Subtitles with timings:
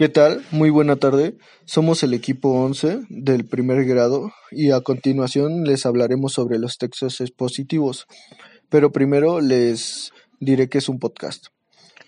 [0.00, 0.42] ¿Qué tal?
[0.50, 1.36] Muy buena tarde.
[1.66, 7.20] Somos el equipo 11 del primer grado y a continuación les hablaremos sobre los textos
[7.20, 8.06] expositivos.
[8.70, 10.10] Pero primero les
[10.40, 11.48] diré que es un podcast.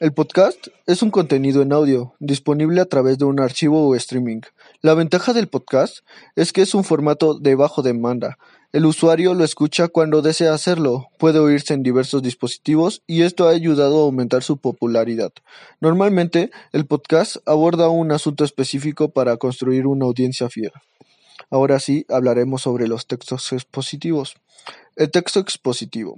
[0.03, 4.40] El podcast es un contenido en audio disponible a través de un archivo o streaming.
[4.81, 5.99] La ventaja del podcast
[6.35, 8.37] es que es un formato de bajo demanda,
[8.72, 13.53] el usuario lo escucha cuando desea hacerlo, puede oírse en diversos dispositivos y esto ha
[13.53, 15.30] ayudado a aumentar su popularidad.
[15.80, 20.73] Normalmente, el podcast aborda un asunto específico para construir una audiencia fiel.
[21.48, 24.34] Ahora sí, hablaremos sobre los textos expositivos.
[24.97, 26.16] El texto expositivo.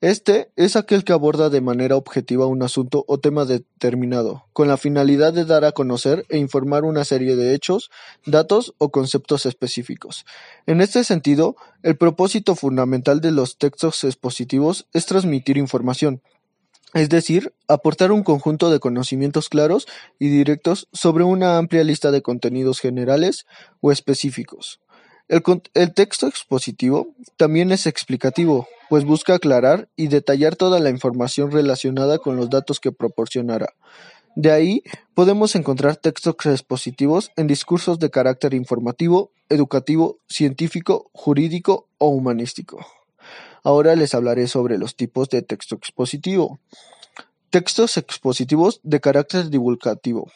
[0.00, 4.78] Este es aquel que aborda de manera objetiva un asunto o tema determinado, con la
[4.78, 7.90] finalidad de dar a conocer e informar una serie de hechos,
[8.24, 10.24] datos o conceptos específicos.
[10.64, 16.22] En este sentido, el propósito fundamental de los textos expositivos es transmitir información,
[16.94, 19.86] es decir, aportar un conjunto de conocimientos claros
[20.18, 23.44] y directos sobre una amplia lista de contenidos generales
[23.82, 24.80] o específicos.
[25.30, 32.18] El, texto expositivo también es explicativo, pues busca aclarar y detallar toda la información relacionada
[32.18, 33.72] con los datos que proporcionará.
[34.34, 34.82] De ahí
[35.14, 42.84] podemos encontrar textos expositivos en discursos de carácter informativo, educativo, científico, jurídico o humanístico.
[43.62, 46.58] Ahora les hablaré sobre los tipos de texto expositivo.
[47.50, 50.32] Textos expositivos de carácter divulgativo.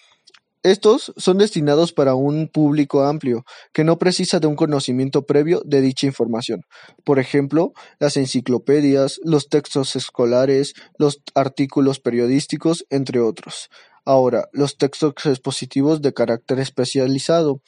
[0.64, 5.82] Estos son destinados para un público amplio, que no precisa de un conocimiento previo de
[5.82, 6.62] dicha información.
[7.04, 13.68] Por ejemplo, las enciclopedias, los textos escolares, los artículos periodísticos, entre otros.
[14.04, 17.62] Ahora, los textos expositivos de carácter especializado.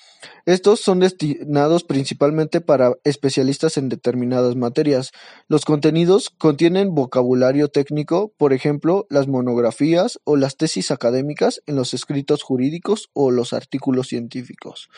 [0.45, 5.13] Estos son destinados principalmente para especialistas en determinadas materias.
[5.49, 11.95] Los contenidos contienen vocabulario técnico, por ejemplo, las monografías o las tesis académicas en los
[11.95, 14.91] escritos jurídicos o los artículos científicos.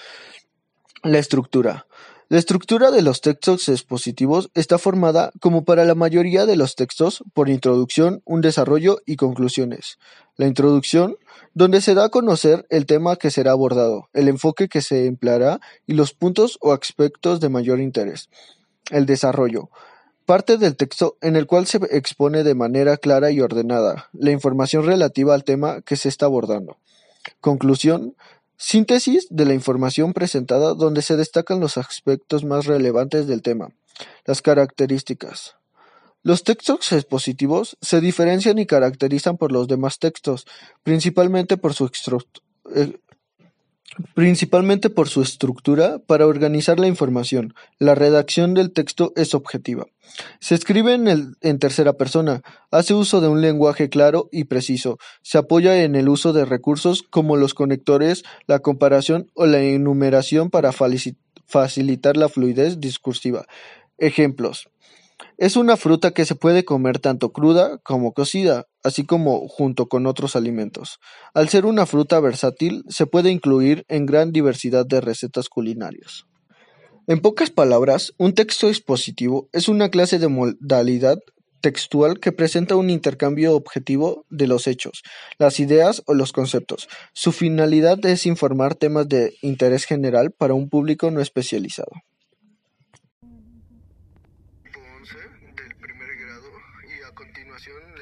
[1.04, 1.86] La estructura.
[2.30, 7.24] La estructura de los textos expositivos está formada, como para la mayoría de los textos,
[7.32, 9.98] por introducción, un desarrollo y conclusiones.
[10.36, 11.16] La introducción,
[11.54, 15.60] donde se da a conocer el tema que será abordado, el enfoque que se empleará
[15.86, 18.28] y los puntos o aspectos de mayor interés.
[18.90, 19.70] El desarrollo,
[20.26, 24.84] parte del texto en el cual se expone de manera clara y ordenada la información
[24.84, 26.76] relativa al tema que se está abordando.
[27.40, 28.14] Conclusión,
[28.60, 33.68] Síntesis de la información presentada donde se destacan los aspectos más relevantes del tema.
[34.26, 35.54] Las características.
[36.24, 40.44] Los textos expositivos se diferencian y caracterizan por los demás textos,
[40.82, 41.88] principalmente por su
[42.74, 42.98] eh,
[44.14, 47.54] principalmente por su estructura para organizar la información.
[47.78, 49.86] La redacción del texto es objetiva.
[50.40, 55.82] Se escribe en, tercera persona, hace uso de un lenguaje claro y preciso, se apoya
[55.84, 62.16] en el uso de recursos como los conectores, la comparación o la enumeración para facilitar
[62.16, 63.46] la fluidez discursiva.
[63.98, 64.68] Ejemplos.
[65.36, 70.06] Es una fruta que se puede comer tanto cruda como cocida, así como junto con
[70.06, 70.98] otros alimentos.
[71.34, 76.24] Al ser una fruta versátil, se puede incluir en gran diversidad de recetas culinarias.
[77.06, 81.18] En pocas palabras, un texto expositivo es una clase de modalidad
[81.60, 85.02] textual que presenta un intercambio objetivo de los hechos,
[85.38, 86.88] las ideas o los conceptos.
[87.12, 91.90] Su finalidad es informar temas de interés general para un público no especializado.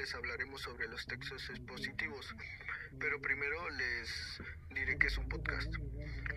[0.07, 2.35] les hablaremos sobre los textos expositivos,
[3.07, 4.43] pero primero les
[4.75, 5.73] diré que es un podcast.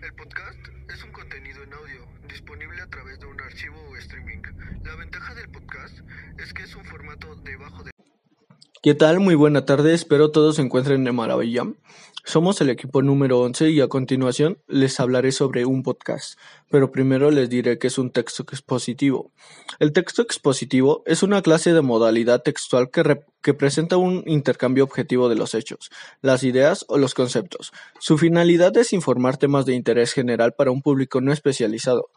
[0.02, 4.40] El podcast es un contenido en audio disponible a través de un archivo o streaming.
[4.84, 5.98] La ventaja del podcast
[6.38, 7.90] es que es un formato de bajo de...
[8.82, 9.20] ¿Qué tal?
[9.20, 11.64] Muy buena tarde, espero todos se encuentren de maravilla.
[12.24, 16.38] Somos el equipo número 11 y a continuación les hablaré sobre un podcast,
[16.70, 19.32] pero primero les diré que es un texto expositivo.
[19.80, 25.28] El texto expositivo es una clase de modalidad textual que, que presenta un intercambio objetivo
[25.28, 25.90] de los hechos,
[26.22, 27.72] las ideas o los conceptos.
[27.98, 32.08] Su finalidad es informar temas de interés general para un público no especializado.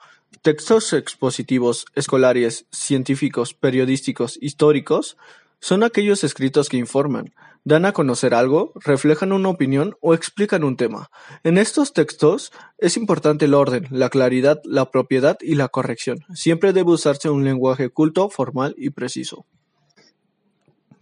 [0.41, 5.17] Textos expositivos, escolares, científicos, periodísticos, históricos,
[5.63, 7.33] son aquellos escritos que informan,
[7.63, 11.10] dan a conocer algo, reflejan una opinión o explican un tema.
[11.45, 16.25] En estos textos es importante el orden, la claridad, la propiedad y la corrección.
[16.33, 19.45] Siempre debe usarse un lenguaje culto, formal y preciso.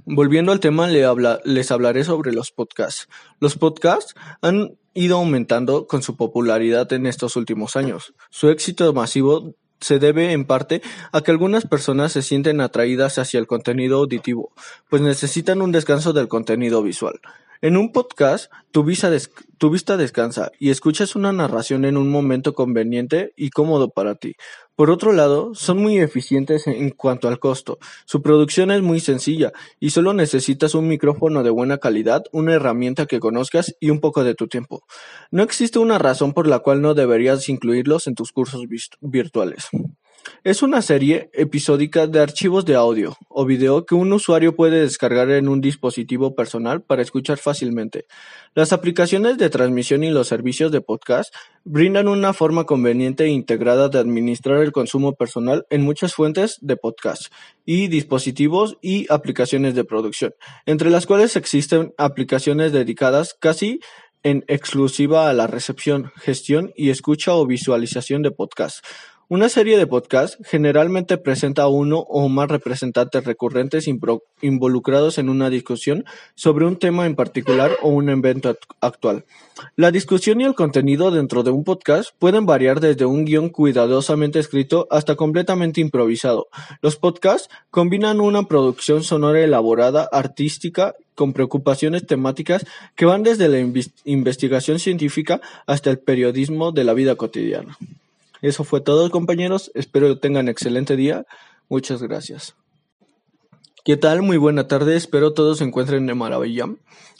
[0.05, 3.07] Volviendo al tema, les hablaré sobre los podcasts.
[3.39, 4.13] Los podcasts
[4.43, 8.13] han ido aumentando con su popularidad en estos últimos años.
[8.29, 10.81] Su éxito masivo se debe en parte
[11.11, 14.51] a que algunas personas se sienten atraídas hacia el contenido auditivo,
[14.89, 17.19] pues necesitan un descanso del contenido visual.
[17.63, 19.11] En un podcast, tu, vista
[19.97, 24.33] descansa y escuchas una narración en un momento conveniente y cómodo para ti.
[24.75, 27.77] Por otro lado, son muy eficientes en cuanto al costo.
[28.05, 33.05] Su producción es muy sencilla y solo necesitas un micrófono de buena calidad, una herramienta
[33.05, 34.83] que conozcas y un poco de tu tiempo.
[35.29, 38.63] No existe una razón por la cual no deberías incluirlos en tus cursos
[39.01, 39.67] virtuales.
[40.43, 45.29] Es una serie episódica de archivos de audio o video que un usuario puede descargar
[45.29, 48.05] en un dispositivo personal para escuchar fácilmente.
[48.55, 51.33] Las aplicaciones de transmisión y los servicios de podcast
[51.63, 56.75] brindan una forma conveniente e integrada de administrar el consumo personal en muchas fuentes de
[56.75, 57.31] podcast
[57.65, 60.33] y dispositivos y aplicaciones de producción,
[60.65, 63.79] entre las cuales existen aplicaciones dedicadas casi
[64.23, 68.85] en exclusiva a la recepción, gestión y escucha o visualización de podcast.
[69.31, 73.87] Una serie de podcasts generalmente presenta uno o más representantes recurrentes
[74.41, 76.03] involucrados en una discusión
[76.35, 79.23] sobre un tema en particular o un evento actual.
[79.77, 84.37] La discusión y el contenido dentro de un podcast pueden variar desde un guion cuidadosamente
[84.37, 86.49] escrito hasta completamente improvisado.
[86.81, 93.65] Los podcasts combinan una producción sonora elaborada, artística, con preocupaciones temáticas que van desde la
[94.03, 97.77] investigación científica hasta el periodismo de la vida cotidiana.
[98.41, 99.71] Eso fue todo, compañeros.
[99.75, 101.25] Espero que tengan excelente día.
[101.69, 102.55] Muchas gracias.
[103.83, 104.21] ¿Qué tal?
[104.21, 104.95] Muy buena tarde.
[104.95, 106.65] Espero todos se encuentren de maravilla.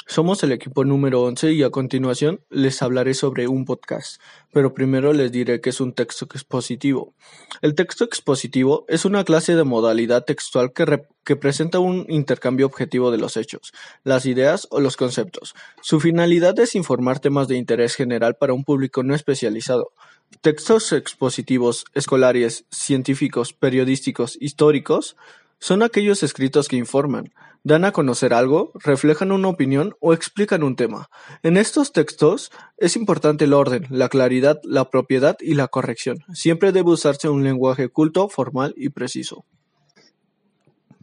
[0.08, 4.20] Somos el equipo número 11 y a continuación les hablaré sobre un podcast,
[4.52, 7.14] pero primero les diré que es un texto expositivo.
[7.62, 13.12] El texto expositivo es una clase de modalidad textual que, que presenta un intercambio objetivo
[13.12, 15.54] de los hechos, las ideas o los conceptos.
[15.82, 19.94] Su finalidad es informar temas de interés general para un público no especializado.
[20.42, 25.16] Textos expositivos, escolares, científicos, periodísticos, históricos,
[25.62, 27.32] son aquellos escritos que informan,
[27.64, 31.10] dan a conocer algo, reflejan una opinión o explican un tema.
[31.44, 36.26] En estos textos es importante el orden, la claridad, la propiedad y la corrección.
[36.34, 39.46] Siempre debe usarse un lenguaje culto, formal y preciso.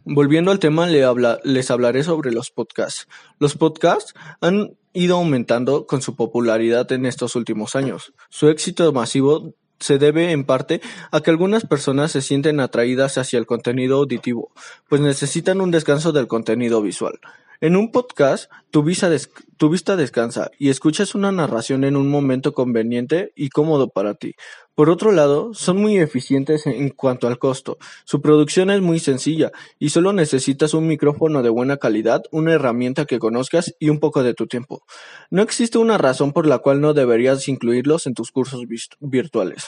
[0.03, 3.07] Volviendo al tema, les hablaré sobre los podcasts.
[3.39, 8.11] Los podcasts han ido aumentando con su popularidad en estos últimos años.
[8.29, 10.81] Su éxito masivo se debe en parte
[11.11, 14.51] a que algunas personas se sienten atraídas hacia el contenido auditivo,
[14.87, 17.19] pues necesitan un descanso del contenido visual.
[17.61, 23.49] En un podcast, tu, vista descansa y escuchas una narración en un momento conveniente y
[23.49, 24.35] cómodo para ti.
[24.79, 27.77] Por otro lado, son muy eficientes en cuanto al costo.
[28.05, 33.03] Su producción es muy sencilla y solo necesitas un micrófono de buena calidad, una herramienta
[33.03, 34.85] que conozcas y un poco de tu tiempo.
[35.31, 38.63] No existe una razón por la cual no deberías incluirlos en tus cursos
[39.01, 39.67] virtuales.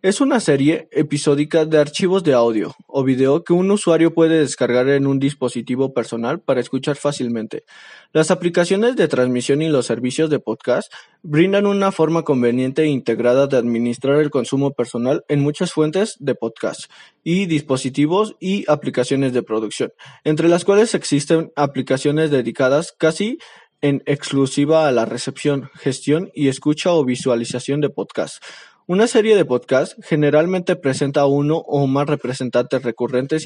[0.00, 4.88] Es una serie episódica de archivos de audio o video que un usuario puede descargar
[4.88, 7.64] en un dispositivo personal para escuchar fácilmente.
[8.12, 10.92] Las aplicaciones de transmisión y los servicios de podcast
[11.22, 16.34] brindan una forma conveniente e integrada de administrar el consumo personal en muchas fuentes de
[16.34, 16.90] podcast
[17.24, 19.92] y dispositivos y aplicaciones de producción,
[20.24, 23.38] entre las cuales existen aplicaciones dedicadas casi
[23.80, 28.42] en exclusiva a la recepción, gestión y escucha o visualización de podcast.
[28.90, 33.44] Una serie de podcasts generalmente presenta uno o más representantes recurrentes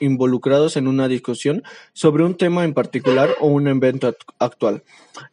[0.00, 1.62] involucrados en una discusión
[1.92, 4.84] sobre un tema en particular o un evento actual.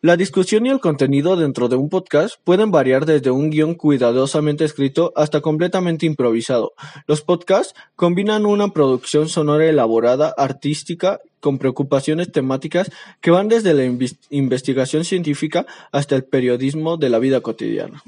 [0.02, 4.66] La discusión y el contenido dentro de un podcast pueden variar desde un guion cuidadosamente
[4.66, 6.74] escrito hasta completamente improvisado.
[7.08, 13.86] Los podcasts combinan una producción sonora elaborada, artística, con preocupaciones temáticas que van desde la
[14.32, 18.04] investigación científica hasta el periodismo de la vida cotidiana.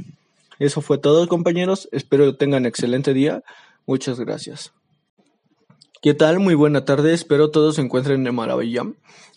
[0.60, 1.88] Eso fue todo, compañeros.
[1.92, 3.44] Espero que tengan excelente día.
[3.86, 4.74] Muchas gracias.
[6.02, 6.40] ¿Qué tal?
[6.40, 7.14] Muy buena tarde.
[7.14, 8.84] Espero todos se encuentren de maravilla.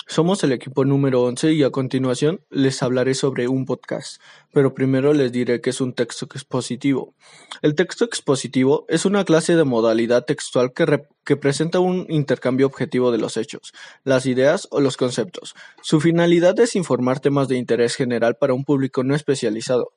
[0.07, 4.21] Somos el equipo número 11 y a continuación les hablaré sobre un podcast,
[4.53, 7.15] pero primero les diré que es un texto expositivo.
[7.63, 13.13] El texto expositivo es una clase de modalidad textual que, que presenta un intercambio objetivo
[13.13, 13.73] de los hechos,
[14.03, 15.55] las ideas o los conceptos.
[15.81, 19.93] Su finalidad es informar temas de interés general para un público no especializado.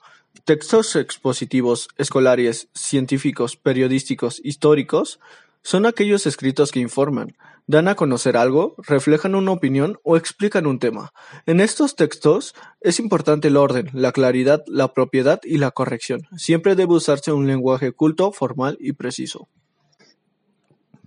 [0.46, 5.20] Textos expositivos, escolares, científicos, periodísticos, históricos,
[5.62, 7.38] son aquellos escritos que informan,
[7.68, 11.14] dan a conocer algo, reflejan una opinión o explican un tema.
[11.46, 16.28] En estos textos es importante el orden, la claridad, la propiedad y la corrección.
[16.36, 19.48] Siempre debe usarse un lenguaje culto, formal y preciso.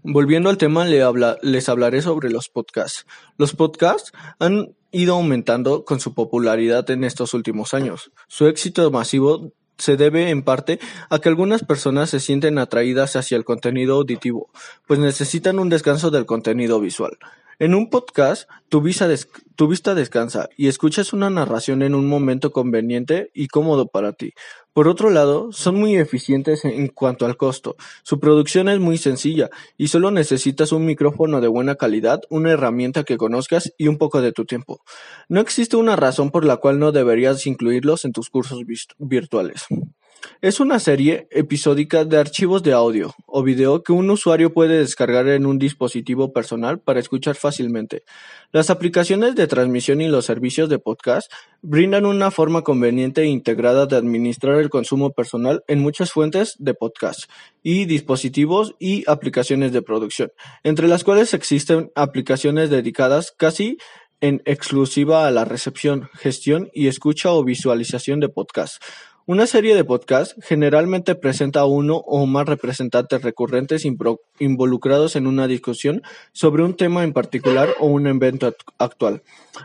[0.02, 3.04] Volviendo al tema, les hablaré sobre los podcasts.
[3.36, 8.10] Los podcasts han ido aumentando con su popularidad en estos últimos años.
[8.28, 10.78] Su éxito masivo se debe en parte
[11.10, 14.50] a que algunas personas se sienten atraídas hacia el contenido auditivo,
[14.86, 17.18] pues necesitan un descanso del contenido visual.
[17.58, 23.48] En un podcast, tu, vista descansa y escuchas una narración en un momento conveniente y
[23.48, 24.34] cómodo para ti.
[24.74, 27.76] Por otro lado, son muy eficientes en cuanto al costo.
[28.02, 29.48] Su producción es muy sencilla
[29.78, 34.20] y solo necesitas un micrófono de buena calidad, una herramienta que conozcas y un poco
[34.20, 34.82] de tu tiempo.
[35.30, 38.60] No existe una razón por la cual no deberías incluirlos en tus cursos
[38.98, 39.64] virtuales.
[40.40, 45.28] Es una serie episódica de archivos de audio o video que un usuario puede descargar
[45.28, 48.04] en un dispositivo personal para escuchar fácilmente.
[48.52, 53.86] Las aplicaciones de transmisión y los servicios de podcast brindan una forma conveniente e integrada
[53.86, 57.30] de administrar el consumo personal en muchas fuentes de podcast
[57.62, 60.30] y dispositivos y aplicaciones de producción,
[60.62, 63.78] entre las cuales existen aplicaciones dedicadas casi
[64.20, 68.82] en exclusiva a la recepción, gestión y escucha o visualización de podcast.
[69.28, 73.84] Una serie de podcasts generalmente presenta uno o más representantes recurrentes
[74.38, 79.24] involucrados en una discusión sobre un tema en particular o un evento actual.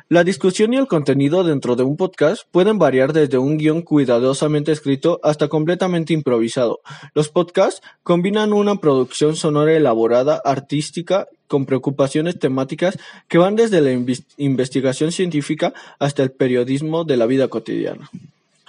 [0.09, 4.71] La discusión y el contenido dentro de un podcast pueden variar desde un guion cuidadosamente
[4.71, 6.79] escrito hasta completamente improvisado.
[7.13, 13.91] Los podcasts combinan una producción sonora elaborada, artística, con preocupaciones temáticas que van desde la
[14.37, 18.09] investigación científica hasta el periodismo de la vida cotidiana.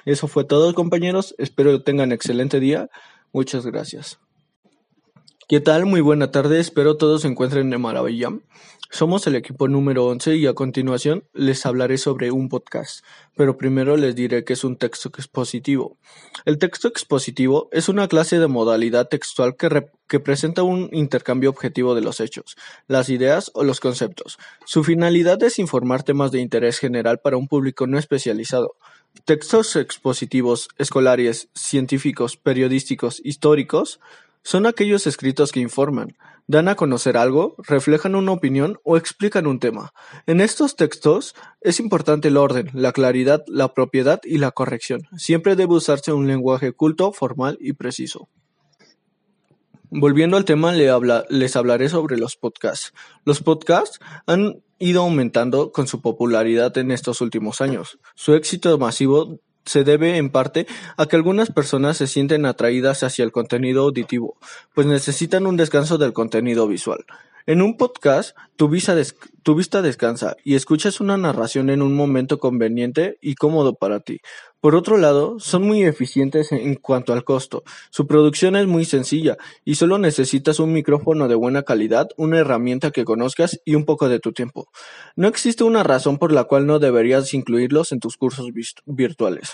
[0.04, 1.34] Eso fue todo, compañeros.
[1.38, 2.90] Espero que tengan excelente día.
[3.32, 4.18] Muchas gracias.
[5.48, 5.86] ¿Qué tal?
[5.86, 6.60] Muy buena tarde.
[6.60, 8.30] Espero todos se encuentren de maravilla.
[8.90, 13.02] Somos el equipo número 11 y a continuación les hablaré sobre un podcast,
[13.34, 15.96] pero primero les diré que es un texto expositivo.
[16.44, 21.94] El texto expositivo es una clase de modalidad textual que, que presenta un intercambio objetivo
[21.94, 22.54] de los hechos,
[22.86, 24.36] las ideas o los conceptos.
[24.66, 28.76] Su finalidad es informar temas de interés general para un público no especializado.
[29.24, 34.00] Textos expositivos, escolares, científicos, periodísticos, históricos,
[34.42, 36.16] son aquellos escritos que informan,
[36.46, 39.92] dan a conocer algo, reflejan una opinión o explican un tema.
[40.26, 45.02] En estos textos es importante el orden, la claridad, la propiedad y la corrección.
[45.16, 48.28] Siempre debe usarse un lenguaje culto, formal y preciso.
[49.94, 52.94] Volviendo al tema, les hablaré sobre los podcasts.
[53.26, 57.98] Los podcasts han ido aumentando con su popularidad en estos últimos años.
[58.14, 63.22] Su éxito masivo se debe en parte a que algunas personas se sienten atraídas hacia
[63.22, 64.38] el contenido auditivo,
[64.74, 67.04] pues necesitan un descanso del contenido visual.
[67.44, 68.94] En un podcast, tu vista,
[69.82, 74.20] descansa y escuchas una narración en un momento conveniente y cómodo para ti.
[74.60, 77.64] Por otro lado, son muy eficientes en cuanto al costo.
[77.90, 82.92] Su producción es muy sencilla y solo necesitas un micrófono de buena calidad, una herramienta
[82.92, 84.68] que conozcas y un poco de tu tiempo.
[85.16, 88.50] No existe una razón por la cual no deberías incluirlos en tus cursos
[88.86, 89.52] virtuales.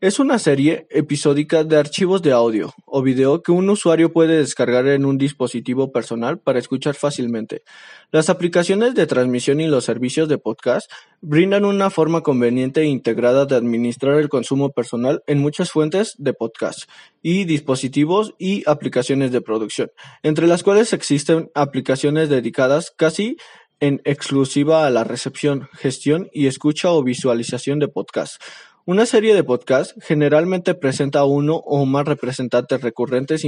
[0.00, 4.86] Es una serie episódica de archivos de audio o video que un usuario puede descargar
[4.88, 7.62] en un dispositivo personal para escuchar fácilmente.
[8.10, 10.90] Las aplicaciones de transmisión y los servicios de podcast
[11.20, 16.34] brindan una forma conveniente e integrada de administrar el consumo personal en muchas fuentes de
[16.34, 16.80] podcast
[17.22, 19.90] y dispositivos y aplicaciones de producción,
[20.22, 23.36] entre las cuales existen aplicaciones dedicadas casi
[23.80, 28.40] en exclusiva a la recepción, gestión y escucha o visualización de podcast.
[28.86, 33.42] Una serie de podcasts generalmente presenta uno o más representantes recurrentes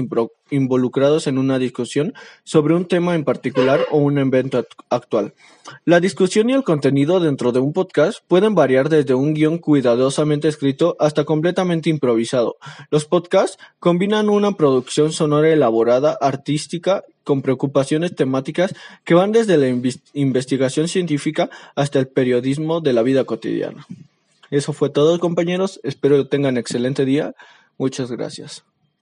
[0.51, 5.35] involucrados en una discusión sobre un tema en particular o un evento actual.
[5.85, 10.49] La discusión y el contenido dentro de un podcast pueden variar desde un guion cuidadosamente
[10.49, 12.57] escrito hasta completamente improvisado.
[12.91, 18.75] Los podcasts combinan una producción sonora elaborada, artística, con preocupaciones temáticas
[19.05, 19.69] que van desde la
[20.15, 23.87] investigación científica hasta el periodismo de la vida cotidiana.
[24.51, 25.81] Eso fue todo, compañeros.
[25.83, 27.35] Espero que tengan excelente día.
[27.79, 28.65] Muchas gracias.